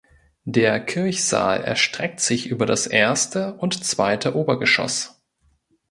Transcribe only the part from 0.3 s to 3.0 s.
Der Kirchsaal erstreckt sich über das